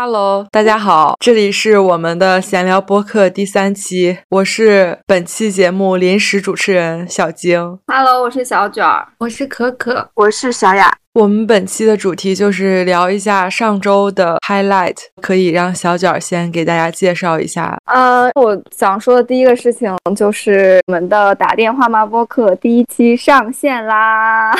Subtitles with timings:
[0.00, 7.80] Hello，大家好，这里是我们的闲聊播客第三期，我是本期节目临时主持人小晶。
[7.88, 10.88] Hello，我是小卷儿，我是可可，我是小雅。
[11.14, 17.76] 我们本期的主题就是聊一下上周的 highlight，可以让小卷儿先给大家介绍一下。
[17.86, 24.54] 呃，我想说的第一个事情就是我们的打电话吗播客第一期上线啦。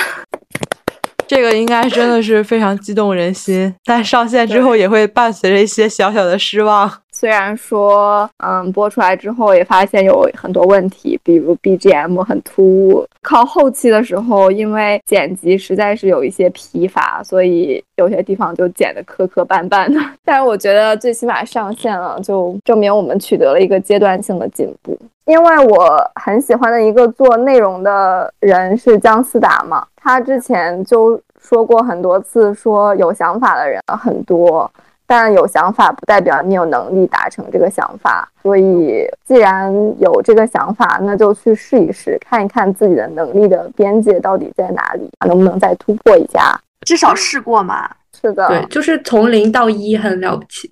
[1.29, 6.91] 这个应该真的是非常激动人心，但上线之后也会伴随着一些小小的失望。
[7.19, 13.05] 虽然说，嗯，播出来之后也发现有很多问题，比如 BGM 很突兀。
[13.23, 20.01] 靠后期的时候，因为剪辑实在是有一些疲乏，所以有些地方就剪得磕磕绊绊的。
[20.25, 24.97] 但是我觉得最起码上线了，就证明我们取得了一个阶段性的进步。
[25.25, 34.71] 因为我很喜欢的一个做内容的人是姜思达嘛，他之前就说过很多次，说有想法的人很多。
[35.09, 46.61] 但有想法不代表你有能力达成这个想法，所以既然有这个想法，那就去试一试，看一看自己的能力的边界到底在哪里，能不能再突破一下。
[46.83, 47.91] 至少试过嘛。
[48.21, 50.71] 是的，对，就是从零到一很了不起。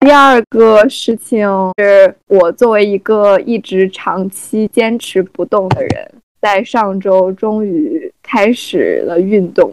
[0.00, 9.72] 第二个事情是我作为一个一直长期坚持不动的人，在上周终于开始了运动，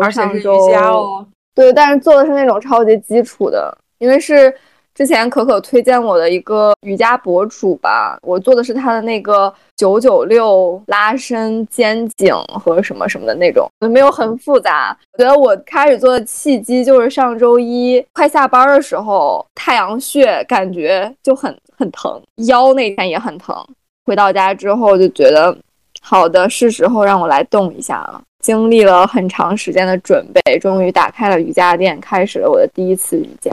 [0.00, 1.26] 而且是瑜伽哦。
[1.54, 4.54] 对，但是做的是那种超级基础的，因为是
[4.94, 14.96] 之前可可推荐我的一个瑜伽博主吧，我做的是他的那个九九六拉伸肩颈和什么什么的那种，没有很复杂。
[15.12, 23.56] 我觉得我开始做的契机就是上周一快下班的时候，太阳穴感觉就很很疼，腰那天也很疼。
[24.04, 25.56] 回到家之后就觉得，
[26.00, 28.20] 好的，是时候让我来动一下了。
[28.42, 33.50] 经历了很长时间的准备，终于打开了瑜伽垫，开始了我的第一次瑜伽。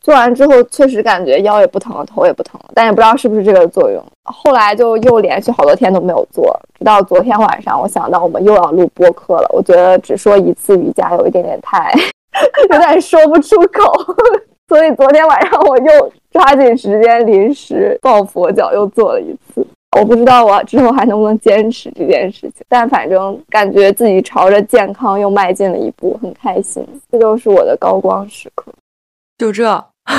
[0.00, 4.04] 做完之后，确实感觉腰也不疼了，头也不疼了，但也不知道是不是这个作用。
[4.24, 11.94] 后来就又连续好多天都没有做，直到昨天晚上，我想到我们又要录播课了，我觉得只说一次瑜伽有一点点太，
[12.72, 14.14] 有点说不出口，
[14.66, 19.64] 所以昨天晚上我又抓紧时间临时抱佛脚又做了一次。
[19.98, 26.86] 我不知道我之后还能不能坚持这件事情，但反正感觉自己朝着健康又迈进了一步，很开心。
[27.10, 28.72] 这就是我的高光时刻。
[29.36, 29.64] 就这？
[30.04, 30.12] 那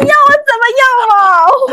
[0.00, 1.18] 你要我怎么样啊？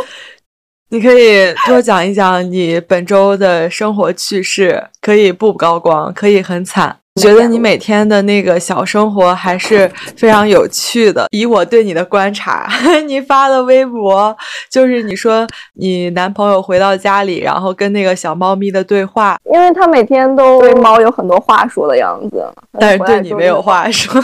[0.90, 7.00] 你可以多讲一讲你本周的生活趣事，可以不高光，可以很惨。
[7.22, 11.28] 觉得你每天的那个小生活还是非常有趣的。
[11.31, 12.68] 以我对你的观察，
[13.07, 14.35] 你发的微博
[14.69, 20.74] 就是你说你男朋友回到家里，然后跟那个小猫咪的对话，因为他每天都对。
[20.84, 22.44] 猫有很多话说的样子，
[22.78, 24.22] 但是对你没有话说，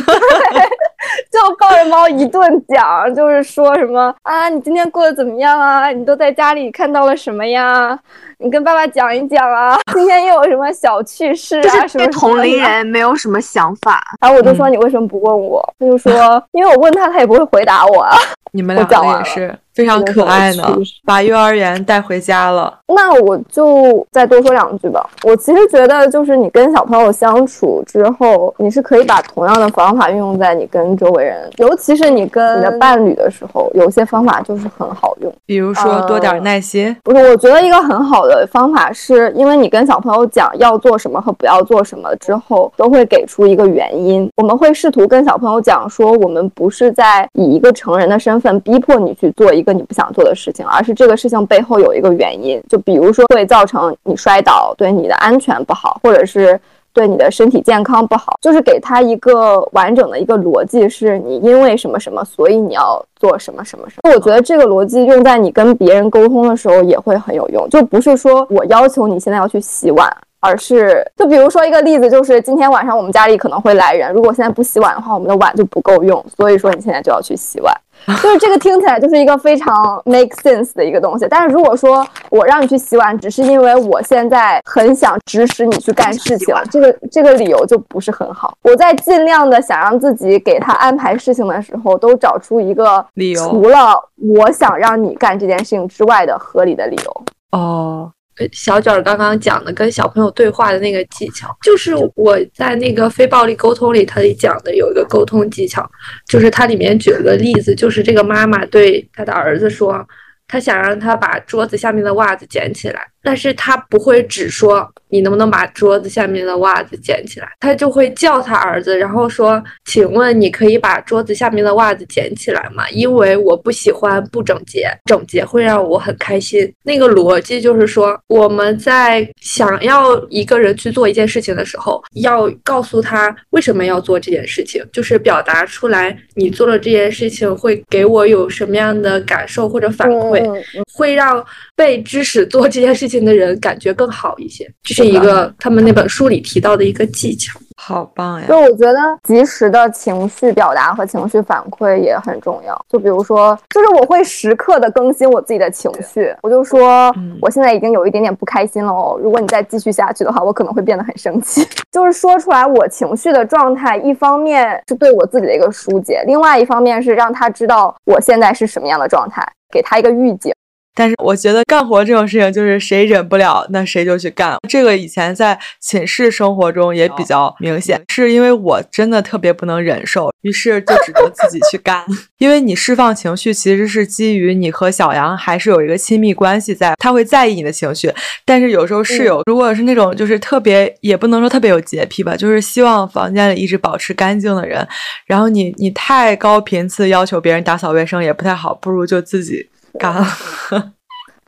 [1.32, 5.90] 就抱着猫一顿讲，就是说什么啊，你今天过得怎么样啊？
[5.92, 7.98] 你都在家里看到了什么呀？
[8.42, 11.88] 你跟爸爸讲一讲啊， 今天又有什么小趣事啊？
[11.88, 15.62] 什么对同龄人没有什么想法，然后我就说你为什么不问我？
[15.80, 18.16] 他就说因为我问他，他也不会回答我啊。
[18.52, 20.64] 你们两个也是非常可爱呢，
[21.06, 22.80] 把幼儿园带回家了。
[22.88, 25.08] 那我就再多说两句吧。
[25.24, 35.34] 我其实觉得，就是你跟小朋友相处之后，你是可以把同样的方法运用在你跟周围人，尤其是你跟你的伴侣的时候，有些方法就是很好用。
[35.46, 36.96] 比如说多点耐心。
[37.04, 44.30] 不是，我觉得一个很好的方法是，因为你跟小朋友讲要做什么和不要做什么之后，都会给出一个原因。
[44.36, 52.60] 我们会试图跟小朋友讲说，我们不是在以一个成人的身份逼迫你去做一个你不想做的事情，而是这个事情背后有一个原因。
[52.70, 56.60] 就比如说会造成你摔倒，对你的安全不好，或者是
[56.94, 64.12] 对你的身体健康不好，就是给他一个完整的一个逻辑，是你因为什么什么，所以你要做什么什么什么。
[64.12, 70.10] 我觉得这个逻辑用在你跟别人沟通的时候也会很有用，就不是说我要求你现在要去洗碗。
[70.42, 77.76] 而是，就比如说一个例子，就是今天晚上我们家里可能会来人，如果现在不洗碗的话，我们的碗就不够用，所以说你现在就要去洗碗。
[78.22, 88.54] 就是这个听起来就是一个非常 make sense 的一个东西，但是如果说我让你去洗碗，只是因为我现在很想指使你去干事情，这个这个理由就不是很好。
[88.64, 97.24] 我在尽量的想让自己给他安排事情的时候，都找出一个理由，除了我想让你干这件事情之外的合理的理由。
[97.52, 98.12] 哦。
[98.52, 105.90] 小卷儿刚刚讲的跟小朋友对话的那个技巧，就是我在那个非暴力沟通里，他里讲的有一个沟通技巧，
[106.28, 110.08] 就是它里面举了个例子，就是这个妈妈对他的儿子说，
[110.48, 113.08] 他想让他把桌子下面的袜子捡起来。
[113.30, 122.90] 但是他不会只说你能不能把桌子下面的袜子捡起来，他就会叫他儿子，然后说，请问你可以把桌子下面的袜子捡起来吗？
[122.90, 126.74] 因为我不喜欢不整洁，整洁会让我很开心。
[126.84, 140.44] 那个逻辑就是说，我们在想要一个人去做一件事情的时候，要告诉他为什么要做这件事情，就是表达出来你做了这件事情会给我有什么样的感受或者反馈，
[140.92, 141.46] 会让
[141.76, 144.70] 被指使做这件事情的人感觉更好一些。
[144.84, 147.60] 这是一个他们那本书里提到的一个技巧。
[147.82, 148.46] 好棒呀！
[148.46, 152.78] 就我觉得及时的情绪表达和情绪反馈也很重要。
[152.90, 161.66] 就比如说，就是我会时刻的更新我自己的情绪，我就说嗯我现在已经有一点点不开心了哦，如果你再继续下去的话，我可能会变得很生气。
[161.90, 170.54] 就是说出来我情绪的状态，一方面是对我自己的一个疏解，另外一方面是让他知道我现在是什么样的状态，给他一个预警。
[170.96, 174.58] 但是我觉得干活这种事情，就是谁忍不了，那谁就去干。
[174.68, 182.04] 这个以前在寝室生活中也比较明显，是因为我真的特别不能忍受，于是就只能自己去干。
[182.40, 188.12] 因为你释放情绪，其实是基于你和小杨还是有一个亲密关系在，他会在意你的情绪。
[188.44, 194.86] 但是有时候室友如果是那种就是特别，也不能说特别有洁癖吧，就是希望房间里一直保持干净的人，
[195.26, 200.26] 然后你你太高频次要求别人打扫卫生也不太好，不如就自己干了。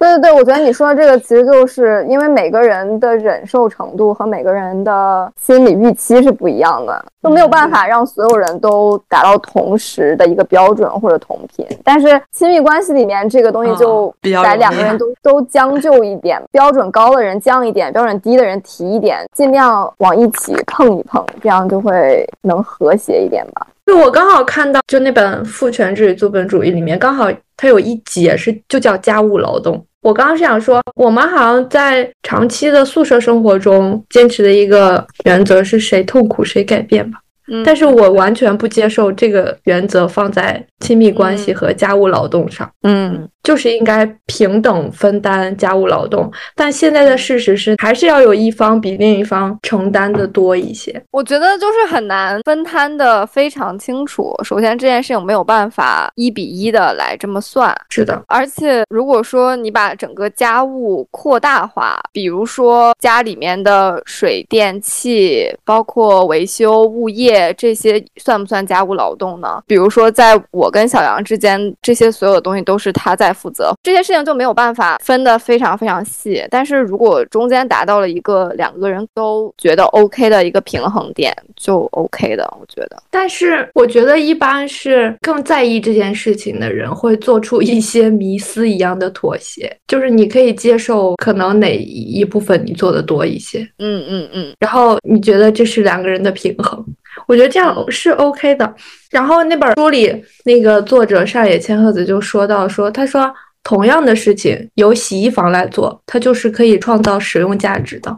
[0.02, 11.64] 对对对，我觉得你说的这个其实就是因为每个人的忍受程度和每个人的心理预期是不一样的，就没有办法让所有人都达到同时的一个标准或者同频。
[11.84, 23.68] 但是亲密关系里面这个东西就啊比较容易得两个人 都都将就一点，标准高的人降一点，标准低的人提一点，尽量往一起碰一碰，这样就会能和谐一点吧。
[23.86, 29.86] 就我刚好看到，就那本《父权制与资本主义》里面，刚好它有一节是就叫家务劳动。
[30.02, 37.20] 我刚刚是想说，我们好像在长期的宿舍生活中坚持的一个原则是谁痛苦谁改变吧。
[37.48, 42.70] 嗯但是我完全不接受这个原则放在亲密关系和家务劳动上。
[42.84, 51.02] 嗯就是应该平等分担家务劳动，但现在的事实是，还是要有一方比另一方承担的多一些。
[51.10, 54.32] 我觉得就是很难分摊的非常清楚。
[54.44, 69.62] 首先，这件事情没有办法一比一的来这么算，是的，而且如果说你把整个家务扩大化，比如说家里面的水电气，包括维修物业这些，算不算家务劳动呢？
[69.68, 76.46] 比如说，在我跟小杨之间，这些所有的东西都是他在负责，这些事情就没有办法分得非常非常细。
[76.50, 83.02] 但是如果中间达到了一个两个人都觉得 OK 的一个平衡点，就 OK 的，我觉得。
[83.10, 96.84] 但是我觉得一般是更在意这件事情的人会做出一些迷思一样的妥协，就是你可以接受可能哪一部分你做的多一些，嗯嗯嗯，然后你觉得这是两个人的平衡，
[97.32, 98.76] 我觉得这样是 OK 的。
[99.10, 100.14] 然后那本书里
[100.44, 103.34] 那个作者上野千鹤子就说到说，他说
[103.64, 108.14] 同样的事情由洗衣房来做，它就是可以创造使用价值的。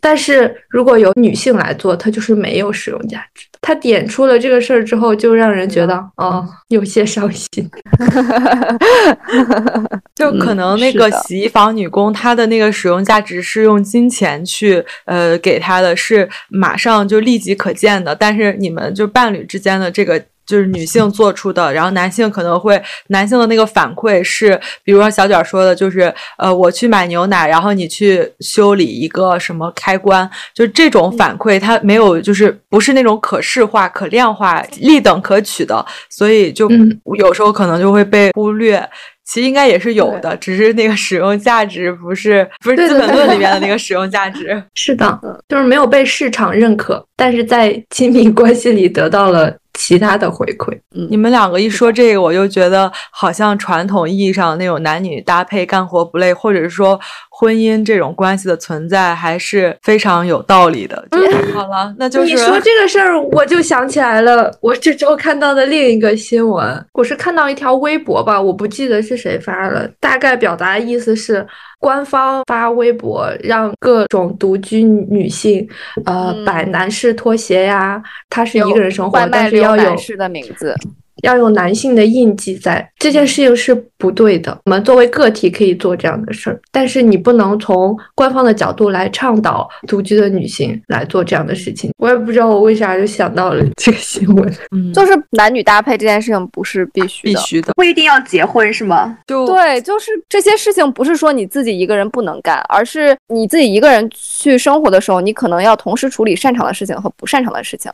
[0.00, 3.58] 但是如果由女性来做，它就是没有使用价值的。
[3.60, 7.68] 他点出了这个事儿之后，就让人觉得，哦，有些伤心。
[10.14, 18.14] 就可能那个洗衣房女工，她的那个使用价值是用金钱去呃给她的，是马上就立即可见的。
[18.14, 20.22] 但是你们就伴侣之间的这个。
[20.48, 38.82] 就是女性做出的，然后男性可能会男性的那个反馈是，比如说小卷说的，就是呃，我去买牛奶，然后你去修理一个什么开关，就这种反馈，它没有就是不是那种可视化、可量化、立等可取的，所以就嗯有时候可能就会被忽略。
[39.24, 44.62] 其实应该也是有的，只是那个使用价值不是不是《资本论》里面的那个使用价值。
[44.74, 50.76] 是的，就是没有被市场认可，但是在亲密关系里得到了其他的回馈。
[51.08, 56.98] 你们两个一说这个，我就觉得好像传统意义上那种男女搭配干活不累，或者是说
[57.38, 61.06] 婚姻这种关系的存在，还是非常有道理的。
[61.12, 61.18] 就
[61.52, 71.46] 好了，那就是你说这个事儿，我就想起来了，我这周看到的另一个新闻，我是看到一条微博吧，我不记得是谁发了，大概表达的意思是，
[71.78, 75.64] 官方发微博让各种独居女性，
[76.06, 80.74] 呃，嗯摆男士拖鞋呀，她是一个人生活但是要有男士的名字，
[81.22, 84.56] 要用男性的印记在，这件事情是不对的。
[84.64, 91.90] 我们作为个体可以做这样的事儿，但是你不能从官方的角度来倡导独居的女性来做这样的事情。
[91.98, 94.54] 我也不知道我为啥就想到了这个新闻。
[94.70, 97.72] 嗯，就是男女搭配这件事情不是必须的，必须的。
[97.74, 99.18] 不一定要结婚是吗？
[99.26, 107.90] 就对，就是这些事情不是说你自己一个人不能干，而是你自己一个人去生活的时候，你可能要同时处理擅长的事情和不擅长的事情。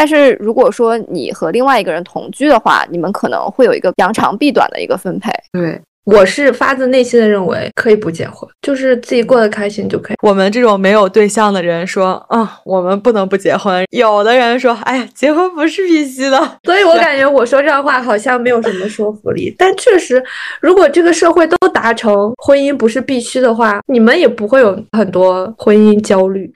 [0.00, 5.30] 但是如果说你和另外一个人同居的话，你们可能会有一个扬长避短的一个分配。
[5.52, 10.16] 对我是发自内心的认为可以不结婚，就是自己过得开心就可以。
[10.22, 13.84] 我们这种没有对象的人说，啊、我们不能不结婚。
[13.90, 16.38] 有的人说，哎呀，结婚不是必须的。
[16.64, 20.24] 所以我感觉我说这样话好像没有什么说服力，但确实，
[20.62, 26.50] 如果这个社会都达成婚姻不是必须的话，你们也不会有很多婚姻焦虑。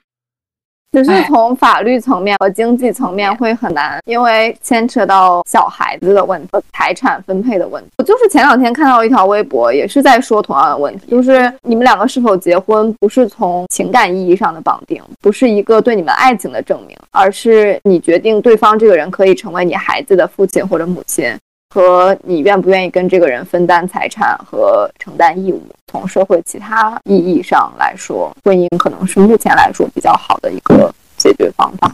[0.95, 7.89] 只是从法律层面和经济层面会很难，因为牵扯到小孩子的问题、财产分配的问题。
[7.97, 21.29] 我就是前两天看到一条微博，也是在说同样的问题，就是你们两个是否结婚，不是从情感意义上的绑定，不是一个对你们爱情的证明，而是你决定对方这个人可以成为你孩子的父亲或者母亲。
[21.75, 31.93] 和你愿不愿意跟这个人分担财产和承担义务，从社会其他意义上来说，婚姻可能是目前来说比较好的一个解决方法。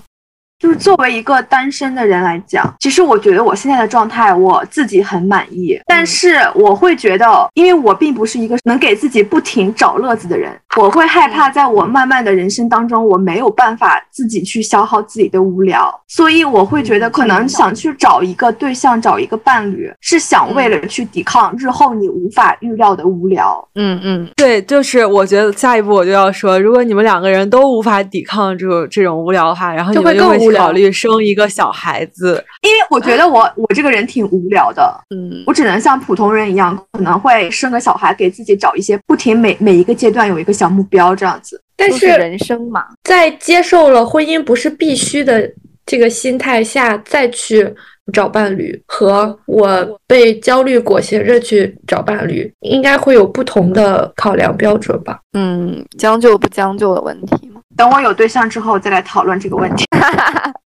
[0.62, 23.68] 就是作为一个单身的人来讲，其实我觉得我现在的状态我自己很满意，但是我会觉得，因为我并不是一个能给自己不停找乐子的人，我会害怕在我慢慢的人生当中，我没有办法自己去消耗自己的无聊，所以我会觉得可能想去找一个对象，找一个伴侣，是想为了去抵抗日后你无法预料的无聊。
[23.74, 32.44] 嗯嗯，对，就是我觉得下一步我就要说，如果你们两个人都无法抵抗这种这种无聊的话，然后你就会们就会更无聊考虑生一个小孩子。
[32.62, 41.62] 因为我觉得我我这个人挺无聊的，嗯，我只能像普通人一样，可能会生个小孩，给自己找一些不停每每一个阶段有一个小目标这样子。
[41.76, 45.52] 但是人生嘛，在接受了婚姻不是必须的
[45.84, 47.68] 这个心态下，再去
[48.14, 55.20] 找伴侣，和我被焦虑裹挟着去找伴侣，应该会有不同的考量标准吧？
[55.34, 57.51] 嗯，将就不将就的问题嘛。
[57.76, 59.86] 等我有对象之后再来讨论这个问题。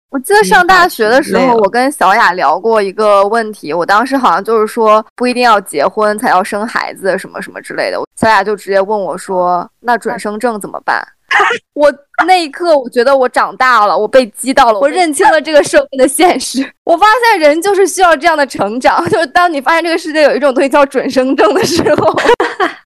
[0.09, 7.99] 我记得上大学的时候，我跟小雅聊过一个问题，我当时好像就是说不一定要结婚才要生孩子，什么什么之类的。
[8.15, 11.03] 小雅就直接问我说：“那准生证怎么办？”
[11.73, 11.91] 我
[12.27, 16.63] 那一刻，我觉得我长大了，我被击到了，我认清了这个社会的现实。
[16.85, 22.15] 我发现人就是需要这样的成长，就是当你发现这个世界有一种东西叫准生证的时候，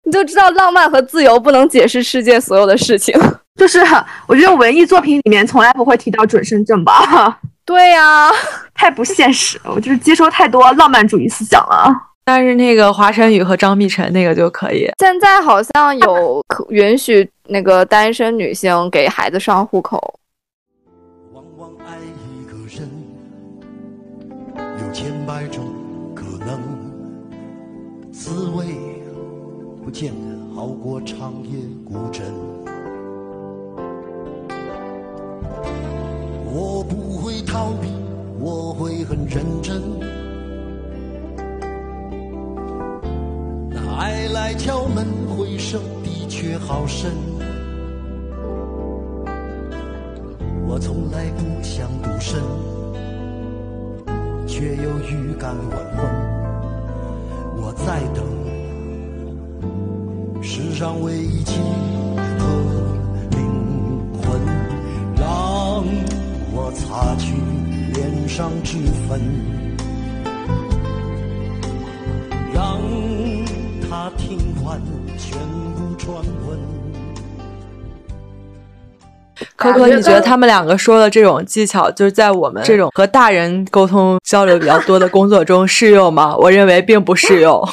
[0.05, 3.13] 你就知道浪漫和自由不能解释世界所有的事情。
[3.57, 3.79] 就是
[4.27, 8.29] 我觉得文艺作品里面从来不会提到准生证吧， 对呀、
[8.73, 9.59] 太不现实。
[9.65, 11.91] 我就是接收太多浪漫主义思想了。
[12.23, 14.89] 但是那个华晨宇和张碧晨那个就可以。
[14.99, 20.19] 现在好像有可允许那个单身女性给孩子上户口。
[21.33, 22.87] 往往爱一个人，
[24.55, 25.63] 有千百种
[26.13, 28.65] 可能，滋味
[29.83, 31.33] 不见得好过长
[37.47, 37.87] 逃避，
[38.39, 39.81] 我会很认真。
[43.69, 47.11] 那爱来敲门，回声的确好深。
[50.67, 52.39] 我从来不想独身，
[54.45, 56.05] 却又预感晚婚。
[57.55, 58.23] 我在等
[60.43, 61.43] 世上唯一
[66.77, 67.33] 擦去
[67.93, 68.77] 脸上脂
[69.09, 69.19] 粉，
[72.53, 72.79] 让
[73.89, 74.79] 他听完
[75.17, 75.39] 全
[75.75, 76.15] 部传
[76.47, 76.59] 闻。
[79.55, 86.35] 可可，你觉得他们两个说的这种技巧，就是在我们这种和大人沟通交流比较多的工作中适用吗？
[86.37, 87.61] 我认为并不适用。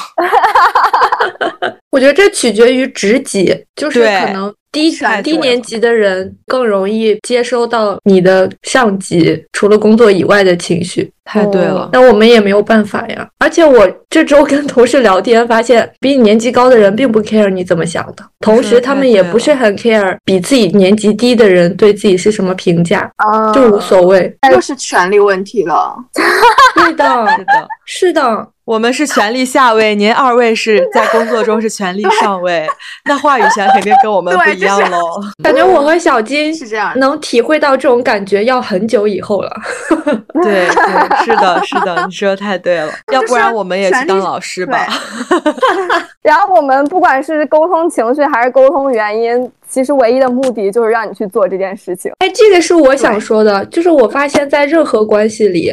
[1.95, 4.91] 我觉得这取决于职级，就是可能低
[5.23, 11.09] 低年级的人更容易接收到你的上级除了工作以外的情绪。
[11.23, 13.25] 太对了，那我们也没有办法呀。
[13.39, 24.37] 而且我这周跟同事聊天，发现比你年纪高的人并不 care 你怎么想的，同时他们也不是很 care 比自己年纪低的人对自己是什么评价，啊就无所谓。
[24.51, 25.95] 又是权力问题了。
[26.75, 28.49] 对的，是的，是的。
[28.65, 32.67] 我们是权力下位，您二位是 在工作中是权力上位，
[33.05, 35.21] 那话语权肯定跟我们不一样喽。
[35.43, 39.55] 感觉我和小金是这样能体会到这种感觉，要很久以后了。
[40.41, 44.87] 对对，是的，是的，你说的太对了， 要不然我们也去当老师吧。
[46.23, 52.11] 然后我们不管是沟通情绪还是沟通原因，其实唯一的目的就是让你去做这件事情。
[52.17, 55.71] 哎，这个是我想说的，就是我发现，在任何关系里，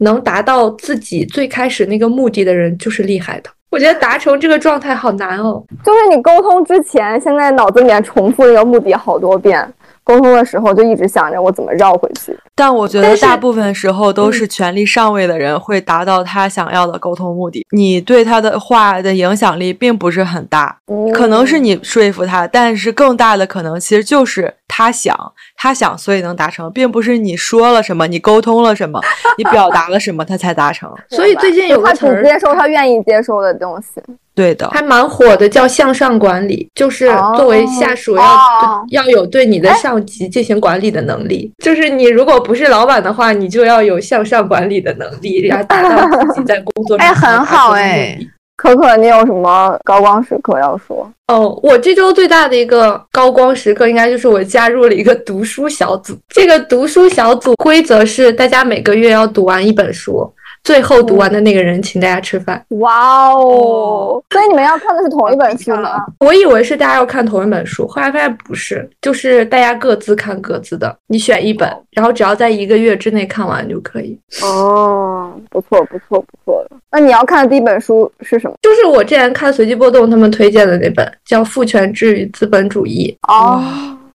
[0.00, 3.50] 能达到自己最开始那个目的的人，就是厉害的。
[3.70, 5.62] 我觉得达成这个状态好难哦。
[5.84, 9.72] 就是你沟通之前，现在脑子里面重复这个目的好多遍，
[10.10, 12.36] 沟通的时候就一直想着我怎么绕回去。
[12.56, 25.16] 但我觉得大部分时候都是权力上位的人会达到他想要的沟通目的，你对他的话的影响力并不是很大，嗯可能是你说服他，但是更大的可能其实就是他想，
[25.56, 29.00] 他想，所以能达成，并不是你说了什么，你沟通了什么，
[29.38, 30.92] 你表达了什么，他才达成。
[31.08, 34.02] 所以最近有他个词儿只接受他愿意接受的东西。
[34.34, 37.06] 对的，还蛮火的，叫向上管理，就是
[37.36, 41.50] 作为下属要、哦要有对你的上级进行管理的能力。
[41.62, 48.18] 就是你如果不是老板的话，你就要有向上管理的能力，然后达到自己在工作上哎很好哎哎。
[48.56, 51.10] 可可，你有什么高光时刻要说？
[51.28, 56.14] 哦，我这周最大的一个高光时刻，应该就是我加入了一个读书小组。
[56.28, 60.30] 这个读书小组规则是，大家每个月要读完一本书，
[60.62, 62.62] 最后读完的那个人请大家吃饭。
[62.68, 64.22] 哇哦！
[64.30, 66.04] 所以你们要看的是同一本书吗？
[66.20, 70.94] 我以为是大家要看同一本书，后来发现不是，就是大家各自看各自的。
[71.06, 74.18] 你选一本，然后只要在一个月之内看完就可以。
[74.42, 76.66] 哦，不错不错不错。
[76.92, 78.56] 那你要看的第一本书是什么？
[78.62, 83.16] 就是我之前看随机波动他们推荐的那本，叫《父权制与资本主义》。
[83.32, 83.62] 哦，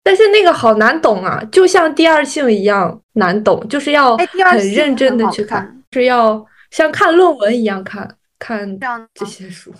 [0.02, 8.78] 但是那个好难懂啊，就像第二性一样难懂，就是要很认真的去看，看是要像看论文一样看看
[9.14, 9.72] 这些书。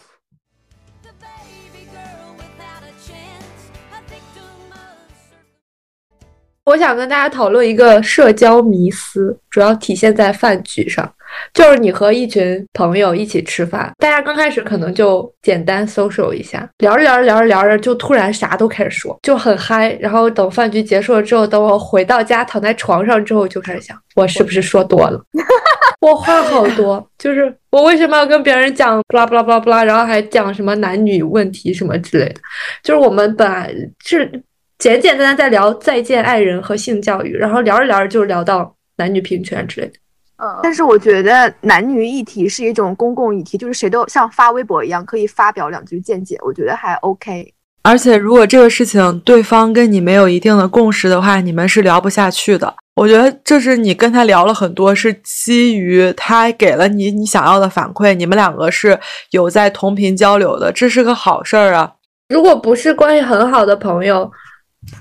[6.65, 11.13] 我想跟大家讨论一个社交迷思，主要体现在饭局上。
[11.53, 19.91] 就是你和一群朋友一起吃饭，大家刚开始可能就简单 social 一下，聊着聊着聊着聊着，就突然啥都开始说，就很嗨。
[20.01, 25.21] 然后等饭局结束了之后，等我回到家躺在床上之后，就开始想，我是不是说多了？
[26.05, 32.35] 我话好多，就是我为什么要跟别人讲不啦不啦不啦不啦，然后还讲什么男女问题什么之类的，
[32.83, 34.31] 就是我们本来是
[34.79, 39.95] 简简单单在聊再见爱人和性教育，然后聊着聊着就聊到男女平权之类的。
[40.37, 47.55] 嗯，但是我觉得男女议题是一种公共议题，就是谁都像发微博一样可以发表两句见解，我觉得还 OK。
[47.83, 52.75] 而且如果这个事情对方跟你没有一定的共识的话，你们是聊不下去的。
[52.95, 58.99] 我觉得这是你跟他聊了很多，是基于他给了你你想要的反馈，你们两个是
[59.31, 61.93] 有在同频交流的，这是个好事儿啊。
[62.29, 64.31] 如果不是关系很好的朋友，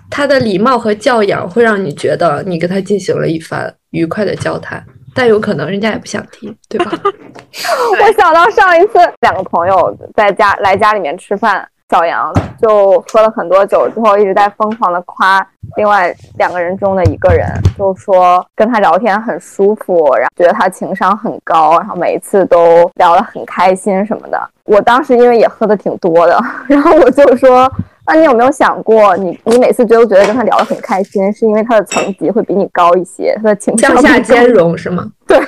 [0.09, 6.91] 他的礼貌和教养会让你觉得你跟他进行了一番愉快的交谈，但有可能人家也不想听，对吧？
[8.01, 24.49] 我想到上一次两个朋友在家来家里面吃饭，小杨就喝了很多酒之后，一直在疯狂的夸另外两个人中的一个人，就说跟他聊天很舒服，然后觉得他情商很高，然后每一次都聊得很开心什么的。
[24.63, 27.71] 我当时因为也喝的挺多的，然后我就说。
[28.05, 35.09] 那你有没有想过，你你每次都觉得跟他聊得很开心，是因为他的层级会比你高一些，他的情商向下兼容是吗？
[35.25, 35.39] 对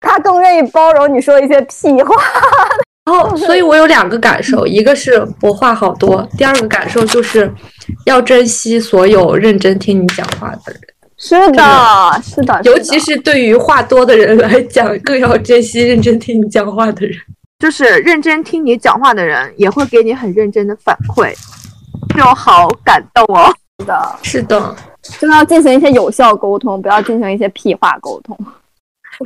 [0.00, 2.14] 他更愿意包容你说一些屁话。
[3.08, 7.50] 然后，所以我有两个感受，一个是我话好多，第二个感受就是
[8.04, 10.80] 要珍惜所有认真听你讲话的人，
[11.16, 17.16] 是的，是的，尤其是对于话多的人来讲，更要珍惜认真听你讲话的人。
[17.58, 21.32] 就是认真听你讲话的人，也会给你很认真的反馈，
[22.14, 23.50] 就好感动哦。
[23.78, 24.76] 是的，是的，
[25.18, 28.38] 真的要进行一些有效沟通，不要进行一些屁话沟通。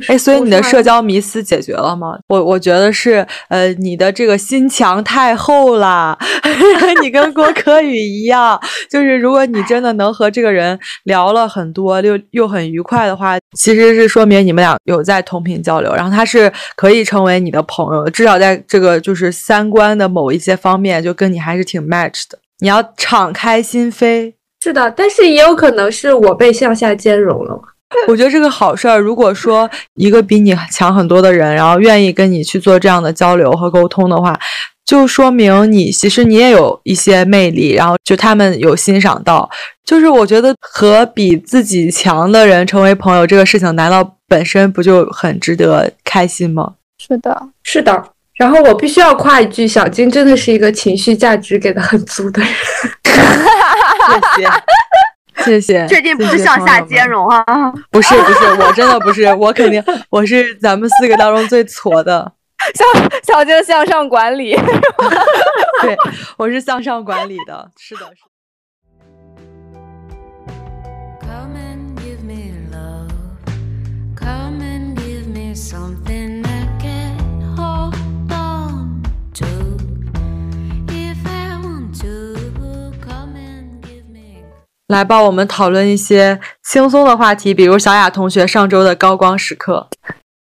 [0.07, 2.17] 哎，所以你的社交迷思解决了吗？
[2.27, 6.17] 我我觉得是，呃，你的这个心墙太厚了，
[7.01, 22.39] 你跟郭柯宇一样，就是如果你真的能和这个人聊了很多，又又很愉快的话，其实是说明你们俩有在同频交流，然后他是可以成为你的朋友，至少在这个就是三观的某一些方面，就跟你还是挺 match 的。
[22.59, 27.63] 你要敞开心扉，是的，但是也有可能是我被向下兼容了嘛。
[28.07, 28.99] 我觉得这个好事儿。
[28.99, 34.39] 如果说一个比你强很多的人，然后愿意跟你去做这样的交流和沟通的话，
[34.85, 39.49] 就说明你其实你也有一些魅力，然后就他们有欣赏到。
[39.85, 46.73] 就是我觉得和比自己强的人成为朋友这个事情，难道本身不就很值得开心吗？
[46.97, 48.03] 是的，是的。
[48.35, 52.51] 然后我必须要夸一句，小金真的是一个情绪价值给的很足的人。
[53.05, 54.49] 谢谢，
[55.45, 55.87] 谢谢。
[55.87, 57.43] 确定不是向下兼容啊？
[57.91, 62.33] 不是不是，我真的不是，我肯定我是咱们四个当中最挫的。
[62.75, 62.87] 向
[63.23, 64.55] 小静向上管理。
[65.81, 65.97] 对，
[66.37, 67.69] 我是向上管理的。
[67.77, 68.17] 是的，是的
[71.19, 73.09] Come and give me love.
[74.15, 76.02] Come and give me something
[84.93, 89.89] 来帮，我们讨论一些轻松的话题，比如小雅同学上周的高光时刻。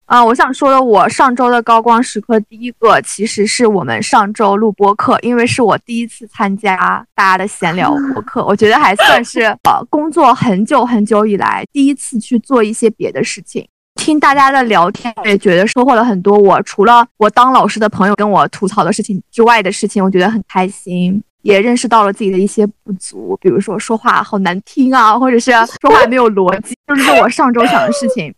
[0.08, 6.76] 啊，我想说的，我上周的高光时刻，第一个其实是我们上周录播课，因为是我第一次参加
[7.14, 13.68] 大家的闲聊播课，我觉得还算是呃工作很久很久以来第一次去做一些别的事情。
[13.96, 16.36] 听大家的聊天，也觉得收获了很多。
[16.36, 28.34] 我除了我当老师的朋友跟我吐槽的事情之外的事情，我觉得很开心，也认识到了自己的一些不足，比如说说话好难听啊，或者是说话没有逻辑，就是我上周想的事情。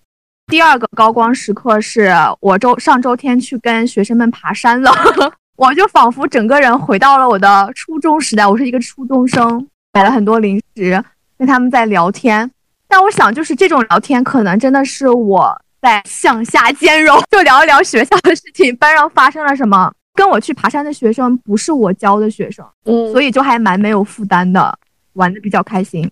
[0.47, 4.91] 第二个高光时刻是我周上周天去跟学生们爬山了，
[5.55, 8.45] 我就仿佛整个人回到了我的初中时代。
[8.45, 11.01] 我是一个初中生，买了很多零食，
[11.37, 12.49] 跟他们在聊天。
[12.87, 19.89] 但我想，就是这种聊天，可能真的是我在向下兼容， 就聊一聊学校的事情，班上发生了什么。
[20.13, 24.77] 跟我去爬山的学生不是我教的学生，嗯，所以就还蛮没有负担的，
[25.13, 26.09] 玩的比较开心。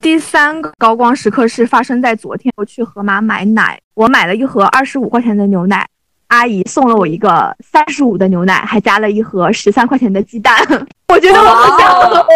[0.00, 5.86] 第三个高光时刻是发生在昨天，我去盒马买奶，我买了一盒二十五块钱的牛奶，
[6.26, 10.54] 阿姨送了我一个三十五的牛奶，还加了一盒十三块钱的鸡蛋。
[11.08, 12.26] 我觉得我好像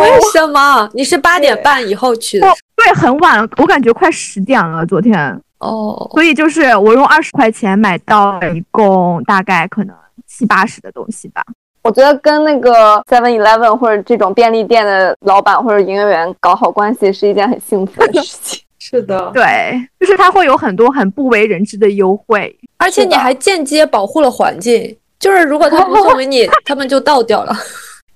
[0.00, 0.90] 为什么？
[0.92, 2.48] 你是八点半以后去的？
[2.76, 11.42] 对很晚了，我感觉快十点了昨天，哦，所以就是我用二十块钱买到了一共大概可能七八十的东西吧。
[11.82, 18.60] 我觉得跟那个 Seven Eleven 或者这种便利店的老板或者营业员搞好关系是一件很幸福的事情。
[18.78, 22.56] 是的，对，就是它会有很多很不为人知的优惠。
[22.78, 24.96] 而且你还间接保护了环境。
[25.18, 27.52] 就是如果他不送给你， 他们就倒掉了。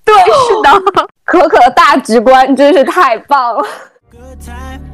[0.04, 1.06] 对，是的。
[1.24, 3.62] 可可的大局观真是太棒了。
[4.10, 4.89] Good time.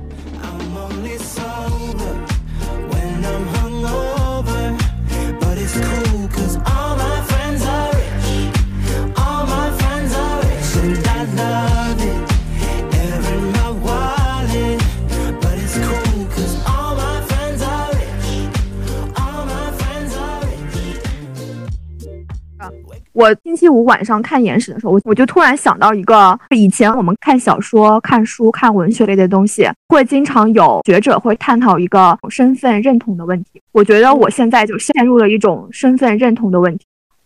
[23.26, 33.60] 我星期五晚上看延史的时候，我我就突然想到一个，以前我们看小说、看书、看文学类的东西，会经常有学者会探讨一个身份认同的问题。
[33.72, 36.84] 我觉得我现在就陷入了一种身份认同的问题，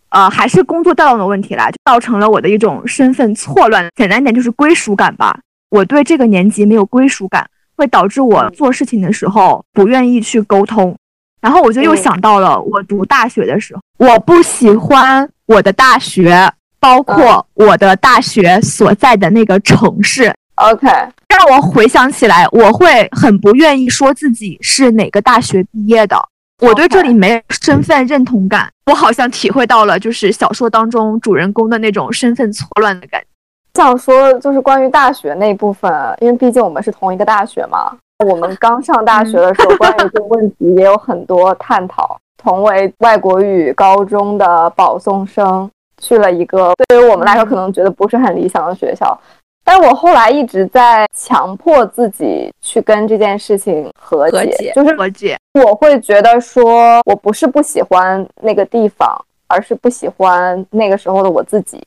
[0.09, 3.87] 呃，还是工作调动的问题啦，就造成了我的一种身份错乱。
[3.95, 5.39] 简单点就是归属感吧。
[5.69, 10.97] 我对这个年级没有归属感，会导致我做事情的时候不愿意去沟通。
[11.41, 20.35] 然后我就又嗯想到了我读大学的时候，我不喜欢我的大学，包括我的大学所在的那个城市。
[20.57, 20.87] OK，
[21.29, 26.17] 让我回想起来，我会很不愿意说自己是哪个大学毕业的。
[26.59, 33.27] 我对这里没有身份认同感，我好像体会到了就是小说当中主人公的那种身份错乱的感觉。
[33.75, 37.97] 想说就是关于大学那部分，因为毕竟我们是同一个大学嘛。
[38.27, 42.19] 我们刚上大学的时候，关于这个问题也有很多探讨。
[42.43, 49.19] 同为外国语高中的保送生，去了一个对于我们来说可能觉得不是很理想的学校，
[49.63, 61.79] 但我后来一直在强迫自己去跟这件事情和解，和解就是和解，我会觉得说，我不是不喜欢那个地方，而是不喜欢那个时候的我自己。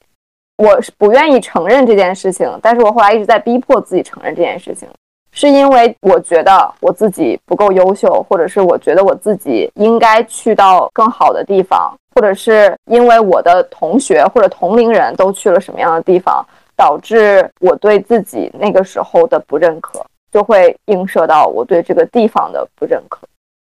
[0.58, 4.88] 我是不愿意承认这件事情，但是我后来一直在逼迫自己承认这件事情，
[5.36, 16.46] 是因为我觉得我自己不够优秀，或者是我觉得我自己应该去到更好的地方，或者是因为我的同学或者同龄人都去了什么样的地方，
[16.78, 23.20] 导致我对自己那个时候的不认可，就会映射到我对这个地方的不认可。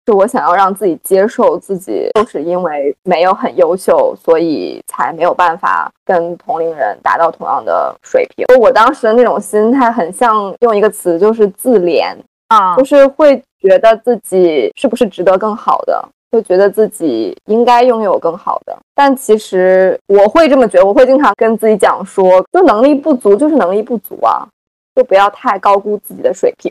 [0.06, 8.44] 是我想要让自己接受自己，就是因为没有很优秀，所以才没有办法跟同龄人达到同样的水平。
[8.58, 12.16] 我当时的那种心态很像用一个词，就是自怜，
[12.48, 18.76] 啊就是会觉得自己是不是值得更好的，会觉得自己应该拥有更好的。
[18.96, 24.46] 但其实我会这么觉得，我会经常跟自己讲说，就能力不足就是能力不足啊，
[24.96, 26.70] 就不要太高估自己的水平。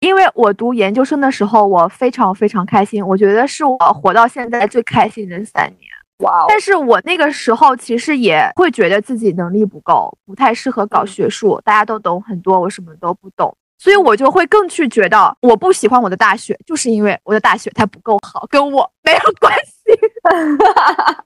[0.00, 5.90] 因为我读研究生的时候，我非常非常开心，我觉得是我活到现在最开心的三年。
[6.18, 21.22] 哇哦，但是我那个时候其实也会觉得自己能力不够，不太适合搞学术，大家都懂很多，我什么都不懂，所以我就会更去觉得我不喜欢我的大学，就是因为我的大学它不够好，跟我 没有关系。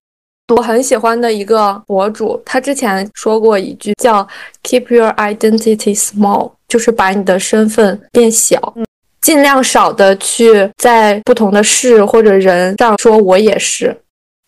[0.55, 4.27] 我很喜欢的一个博主，他之前说过一句叫
[4.63, 8.75] “keep your identity small”，就是把你的身份变小，
[9.21, 13.95] 尽量少的去在不同的事或者人上说我也是，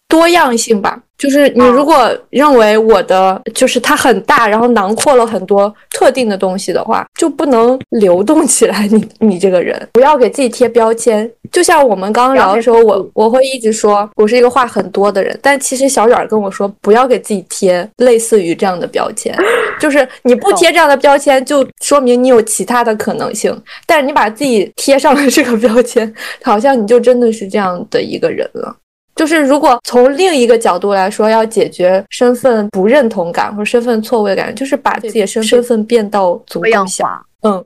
[0.09, 1.01] 多样性吧。
[1.17, 8.87] 就是你如果认为我的就是它很大，然后囊括了很多特定的东西的话，就不能流动起来。
[8.89, 11.31] 你 你这个人不要给自己贴标签。
[11.53, 19.35] 就像我们刚刚聊的时候，我我会一直说我是一个话很多的人，但其实小远跟我说不要给自己贴类似于这样的标签，
[19.79, 23.57] 就是你不贴这样的标签，就说明你有其他的可能性。
[23.87, 26.13] 但是你把自己贴上了这个标签，
[26.43, 28.77] 好像你就真的是这样的一个人了。
[29.15, 37.07] 就是如果从另一个角度来说，要解决身份不认同感或者身份错位感，就是把自己的身身份变到足够小。
[37.43, 37.65] 嗯。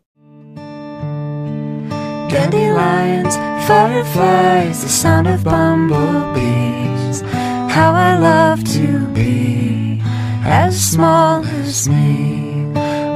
[2.28, 7.22] Dandelions, fireflies, the sound of bumblebees.
[7.70, 10.02] How I love to be
[10.44, 12.66] as small as me.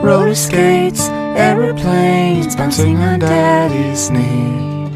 [0.03, 4.89] Roller skates, aeroplanes, bouncing on daddy's knee.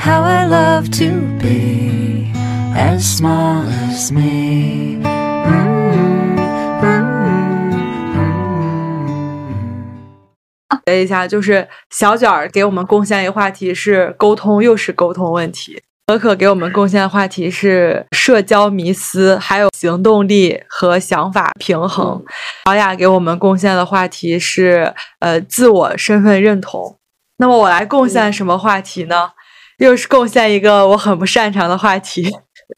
[0.00, 2.29] How I love to be
[2.74, 4.96] as small as me.
[4.96, 6.36] Mm,
[6.80, 7.04] mm,
[9.02, 9.10] mm.
[10.86, 15.80] 了一下，就是小卷儿给我们贡献一个话题是沟通，又是沟通问题。
[16.06, 22.20] 可可给我们贡献的话题是社交迷思，还有行动力和想法平衡。
[22.64, 26.96] 小雅给我们贡献的话题是呃自我身份认同。
[27.36, 29.30] 那么我来贡献什么话题呢？
[29.78, 32.28] 又是贡献一个我很不擅长的话题，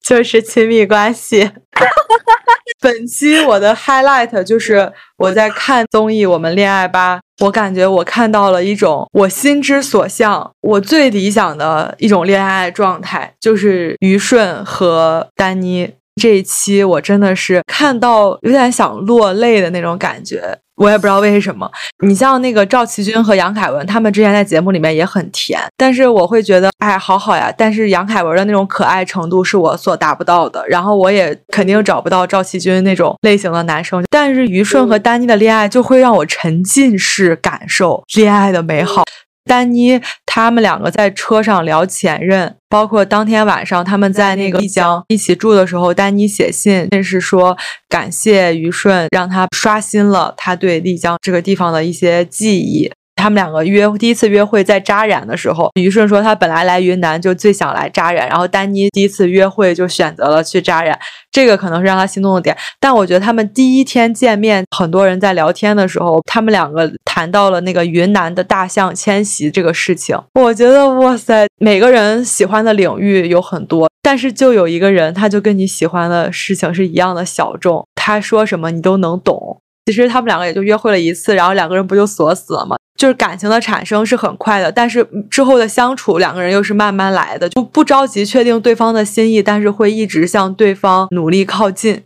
[0.01, 1.51] 就是亲密关系。
[2.81, 15.93] 本期我的 highlight 就是我在看综艺《我们恋爱吧》，我感觉我看到了一种我心之所向，我最理想的一种恋爱状态，就是于顺和丹妮。
[16.21, 21.71] 这一期我真的是看到有点想落泪的那种感觉，我也不知道为什么。
[22.05, 27.53] 你像那个赵奇军和杨凯文，他们之前在节目里面也很甜，但是我会觉得，哎，好好呀。
[27.57, 34.05] 但是杨凯文的那种可爱程度是我所达不到的，然后我也肯定找不到赵奇军那种类型的男生。
[34.11, 39.05] 但是于顺和丹妮的恋爱就会让我沉浸式感受恋爱的美好。
[39.45, 40.01] 丹妮
[40.35, 47.55] 他们两个在车上聊前任，包括当天晚上他们在那个丽江一起住的时候，丹妮写信是说
[47.87, 52.91] 感谢于顺，让他刷新了他对丽江这个地方的一些记忆。
[53.23, 60.99] 他们两个约第一次约会在扎染的时候，于顺说他本来来云南就最想来扎染，然后丹妮第一次约会就选择了去扎染，
[61.31, 62.57] 这个可能是让他心动的点。
[62.81, 70.19] 但我觉得他们第一天见面，很多人在聊天的时候，他们两个谈到了那个云南的大象迁徙这个事情。
[70.35, 79.61] 我觉得哇塞，每个人喜欢的领域有很多，但是就有一个人，他就跟你喜欢的事情是一样的小众，他说什么你都能懂。
[79.87, 82.77] 其实他们两个也就约会了一次，然后两个人不就锁死了吗？
[82.97, 92.03] 就是感情的产生是很快的，但是之后的相处，两个人又是慢慢来的，就不着急确定对方的心意，但是会一直向对方努力靠近。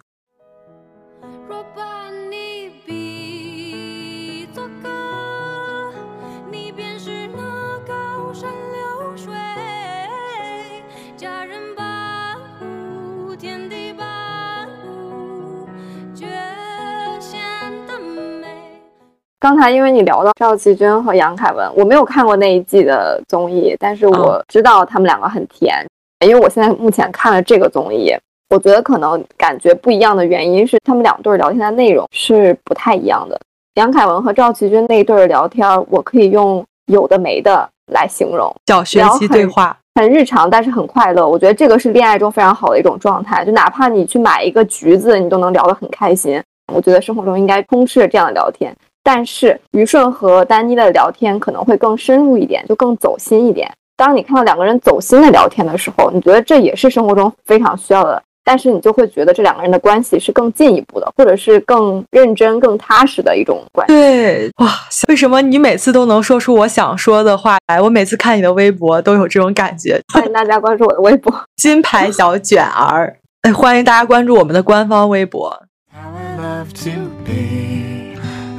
[19.46, 25.86] 刚才因为你聊到赵启军和杨凯文，我没有看过那一季的综艺，但是我知道他们两个很甜。
[26.26, 28.12] 因为我现在目前看了这个综艺，
[28.50, 33.38] 我觉得可能感觉不一样的原因是他们两对儿聊天的内容是不太一样的。
[33.74, 41.24] 杨凯文和赵启军那一对儿聊天，我可以用有的没的来形容，小学习对话，很日常，但是很快乐。
[41.24, 46.42] 我觉得这个是恋爱中非常好的一种状态，就哪怕你去买一个橘子，你都能聊得很开心。
[46.74, 48.74] 我觉得生活中应该充斥着这样的聊天。
[49.06, 53.72] 但是于顺和丹妮的聊天可能会更深入一点，就更走心一点。
[53.96, 63.94] 当你看到两个人走心的聊天的时候，你觉得这也是生活中非常需要的，但是你就会觉得这两个人的关系是更进一步的，或者是更认真、更踏实的一种关系。
[63.94, 64.68] 对哇，
[65.06, 67.80] 为什么你每次都能说出我想说的话来？
[67.80, 70.00] 我每次看你的微博都有这种感觉。
[70.12, 71.32] 欢迎大家关注我的微博。
[71.56, 75.62] 金牌小卷儿，哎，欢迎大家关注我们的官方微博。
[75.94, 77.05] I love to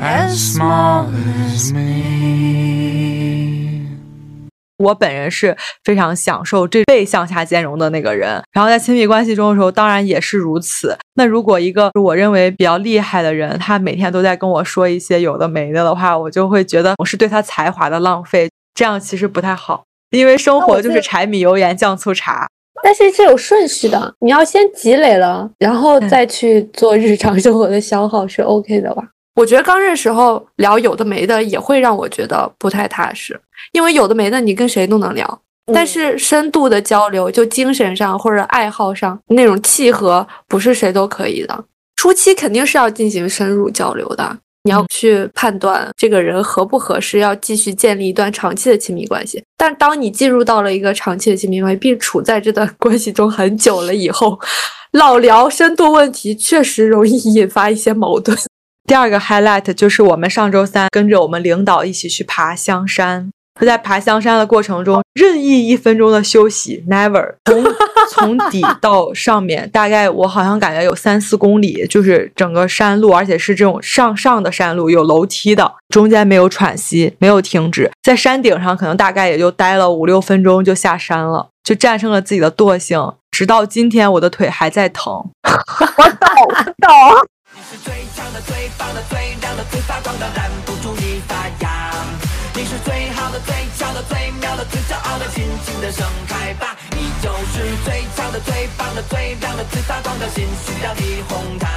[0.07, 1.05] as small
[1.51, 2.47] as me.
[4.77, 10.97] 我本人是非常享受这被向下兼容的那个人，然后在亲密关系中的时候，当然也是如此。
[11.15, 19.83] 那如果一个我认为比较厉害的人，他每天都在跟我说一些有的没的的话，我就会觉得我是对他才华的浪费，这样其实不太好。
[20.11, 22.47] 因为生活就是柴米油盐酱醋茶，
[22.81, 29.03] 但是是有顺序的，你要先积累了，然后再去做日常生活的消耗是 OK 的吧？
[29.37, 33.39] 我觉得刚认识时候聊有的没的也会让我觉得不太踏实，
[33.71, 41.65] 因为有的没的你跟谁都能聊，但是深度的交流，就精神上或者爱好上那种契合，不是谁都可以的。
[41.97, 49.43] 初期肯定是要进行深入交流的，你要去判断这个人合不合适，要继续建立一段长期的亲密关系。
[49.55, 54.39] 但当你进入到了一个长期的亲密关系，并处在这段 关系中很久了以后，
[54.93, 58.35] 老聊深度问题确实容易引发一些矛盾。
[58.87, 63.29] 第二个 highlight 就是我们上周三跟着我们领导一起去爬香山。
[63.59, 67.33] 在爬香山的过程中，任意一分钟的休息，never。
[67.45, 67.65] 从
[68.09, 77.91] 从底到上面，大概我好像感觉有三四公里，就是整个山路，而且是这种上上的山路，有楼梯的，中间没有喘息，没有停止。
[78.03, 83.13] 在山顶上，可能大概也就待了五六分钟就下山了，就战胜了自己的惰性。
[83.31, 85.11] 直到今天，我的腿还在疼。
[85.43, 87.27] 我懂，我懂。
[87.69, 91.91] 是最强的、最棒的、最亮的、最发光的，拦不住你发芽。
[92.55, 96.77] 你是最好的、最巧的、最妙的、最骄傲的，尽情的盛开吧！
[96.91, 101.67] 你就是最强的、最棒的、最亮的、最发光的，心需要你哄它。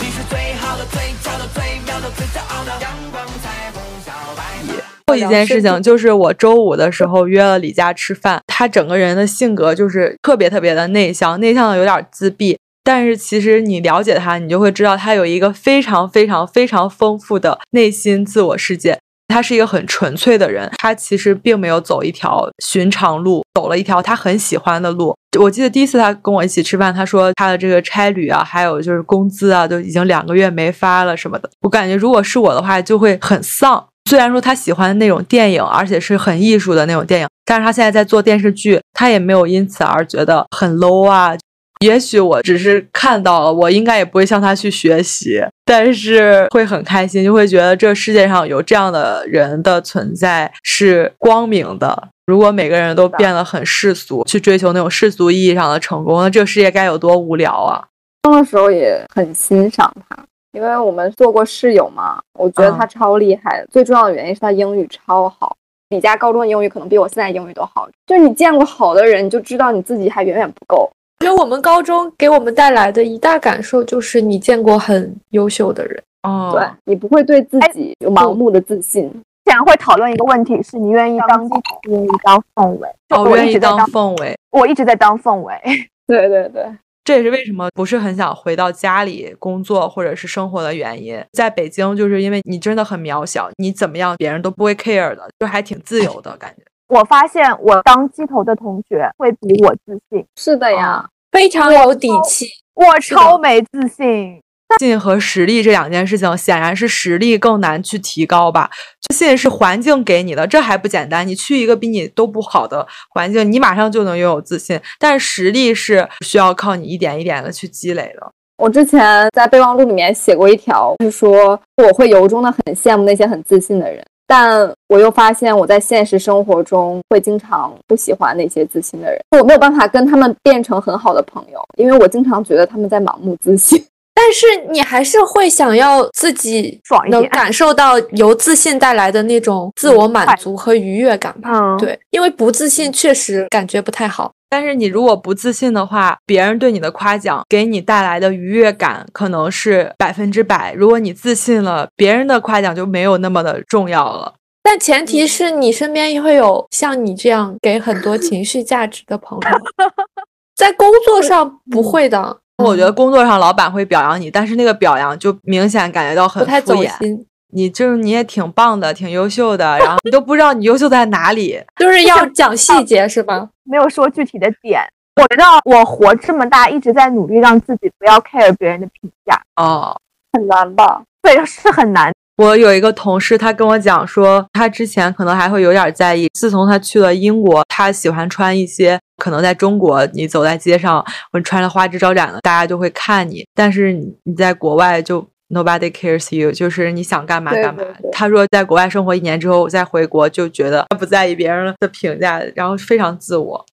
[0.00, 4.82] 你是最好的、最巧的、最妙的、最骄傲的，阳光彩虹小白马。
[5.08, 12.58] 后一件事情就是我周五的时候约了李佳吃饭，他整个人的性格就是特别特别的内向，内向的有点自闭。
[12.84, 18.98] 但是其实你了解他，你就会知道他有一个非常非常非常丰富的内心自我世界。
[19.28, 25.16] 他是一个很纯粹的人，他其实并没有走一条寻常路，走了一条他很喜欢的路。
[25.38, 31.48] 我记得第一次他跟我一起吃饭，他说他的这个差旅啊，还有就是工资啊，都已经两个月没发了什么的。
[31.62, 33.82] 我感觉如果是我的话，就会很丧。
[34.10, 41.34] 虽然说他喜欢那种电影，而且是很艺术的那种电影，但是他现在在做电视剧，他也没有因此而觉得很 low 啊。
[41.82, 52.08] 也许我只是看到了，我应该也不会向他去学习，但是会很开心，就会觉得这世界上有这样的人的存在是光明的。
[52.24, 57.84] 如果每个人都变得很世俗，去追求那种世俗意义上的成功，那这个世界该有多无聊啊！
[58.22, 60.16] 中的时候也很欣赏他，
[60.52, 63.66] 因为我们做过室友嘛，我觉得他超厉害的。
[63.72, 65.56] 最重要的原因是他英语超好，
[65.90, 67.88] 你家高中的英语可能比我现在英语都好。
[68.06, 70.88] 就是你见过好的人，你就知道你自己还远远不够。
[71.22, 79.10] 因为我们高中给我们带来的一大感受就是你见过很优秀的人，哦，对你不会对自己有盲目的自信。
[79.44, 82.88] 经常会讨论一个问题：是你愿意当基础，愿意当凤尾？
[83.10, 85.54] 哦，我愿意当一直在当，氛围，我一直在当凤尾。
[86.06, 86.64] 对对对，
[87.04, 91.22] 这也是为什么不是很想回到家里工作或者是生活的原因。
[91.32, 96.62] 在北京，就是因为你真的很渺小，你怎么样别人都不会 care 的，就还挺自由的感觉。
[96.88, 101.08] 我发现我当鸡头的同学会比我自信，是的呀。
[101.32, 102.46] 非常有底气。
[102.74, 104.40] 我超没自信。
[104.78, 108.70] 自信和实力这两件事情，显然是实力更难去提高吧。
[109.02, 111.28] 自信是环境给你的，这还不简单。
[111.28, 114.80] 你去一个比你都不好的环境，你马上就能拥有自信。
[114.98, 118.32] 但是实力是需要靠你一点一点的去积累的。
[118.56, 133.84] 我之前在备忘录里面写过一条，就是说我会由衷的很羡慕那些很自信的人，但我又发现我在现实生活中会经常不喜欢那些自信的人，我没有办法跟他们变成很好的朋友，因为我经常觉得他们在盲目自信。
[134.14, 141.50] 但是你还是会想要自己能爽一点感受到由自信带来的那种自我满足和愉悦感吧？
[141.50, 144.30] 嗯，对，因为不自信确实感觉不太好。
[144.52, 150.74] 但是你如果不自信的话，别人对你的夸奖给你带来的愉悦感可能是百分之百。
[150.74, 154.34] 如果你自信了，别人的夸奖就没有那么的重要了。
[154.62, 159.58] 但前提是你身边也会有像你这样给很多情绪价值的朋友，
[160.54, 166.46] 在工作上不会的，我觉得工作上老板会表扬你，但是那个表扬就明显感觉到很。
[166.60, 171.62] 走心，你就是你也挺棒的，挺优秀的，然后你都不知道你优秀在哪里。
[171.78, 173.50] 就是要讲细节是吗？
[173.64, 174.82] 没有说具体的点。
[175.16, 179.94] 我觉得我活这么大，一直在努力让自己不要 care 别人的评价，哦，
[180.32, 181.02] 很难吧？
[181.20, 182.10] 对，是很难。
[182.38, 198.10] 我有一个同事，他跟我讲说，他之前可能还会有点在意，自从他去了英国，他喜欢穿一些可能在中国你走在街上，或者穿着花枝招展的，大家就会看你，但是你你在国外就 nobody cares you，就是你想干嘛干嘛对对。
[198.10, 203.64] 他说在国外生活一年之后再回国，就觉得他不在意别人的评价，然后非常自我。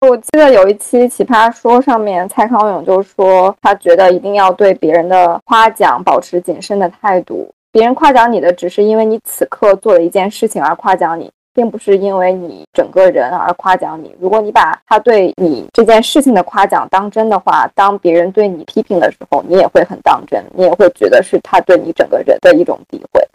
[0.00, 7.50] 我记得有一期《奇葩说》上面，蔡康永就说他觉得一定要对别人的夸奖保持谨慎的态度。
[7.72, 14.14] 别人夸奖你的，只是因为你此刻做了一件事情而夸奖你，并不是因为你整个人而夸奖你。
[14.20, 23.26] 如果你把他对你这件事情的夸奖当真的话，当别人对你批评的时候，你也会很当真，你也会觉得是他对你整个人的一种诋毁。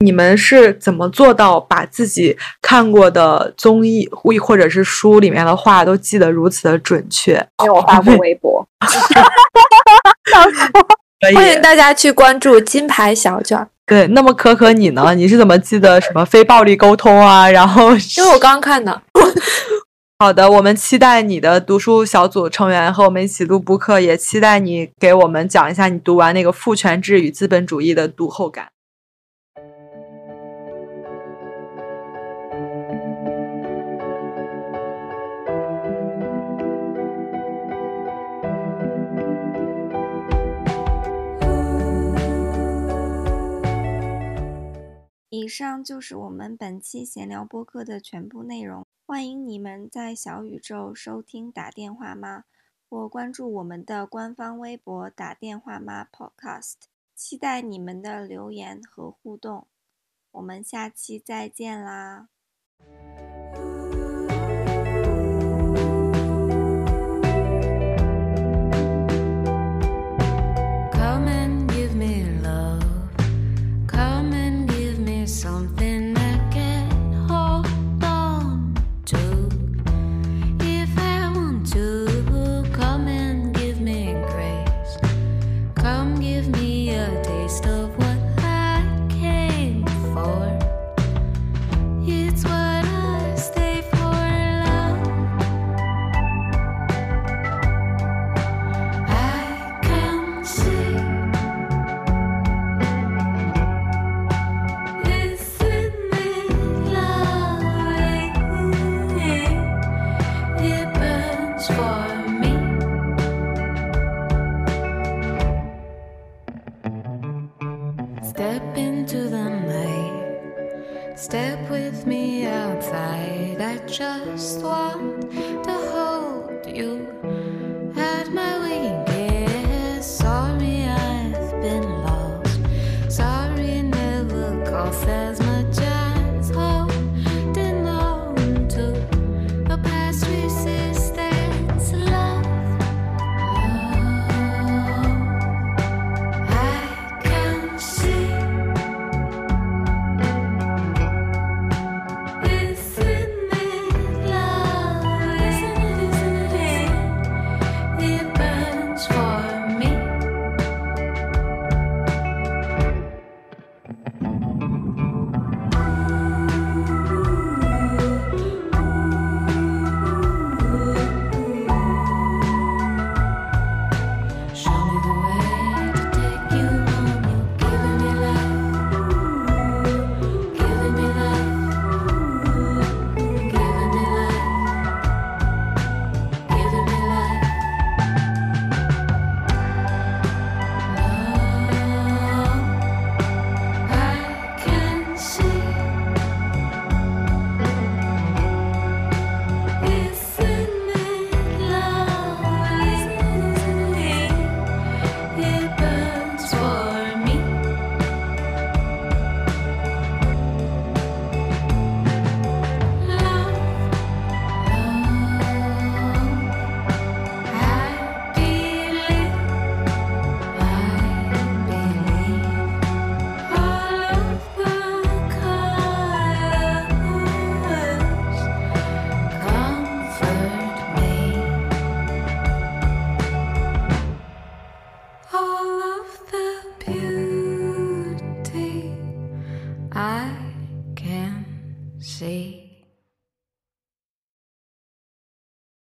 [0.00, 7.34] 你们是怎么做到把自己看过的综艺或或者是书里面的话都记得如此的准确？
[7.64, 8.66] 因为我发过微博，
[11.34, 15.14] 欢迎大家去关注金牌小卷儿，对，那么可可你呢？
[15.14, 17.50] 你是怎么记得什么非暴力沟通啊？
[17.50, 19.02] 然后 因为我刚刚看的。
[20.20, 28.66] 好的，我们期待你的读书小组成员和我们一起录播课，也期待你给我们讲一下你读完那个《父权制与资本主义》的读后感。
[45.48, 48.86] 以上就是我们本期闲聊播客的全部内容。
[49.06, 52.44] 欢迎你们在小宇宙收听“打电话吗”
[52.86, 56.74] 或关注我们的官方微博“打电话吗 Podcast”。
[57.14, 59.66] 期待你们的留言和互动。
[60.32, 62.28] 我们下期再见啦！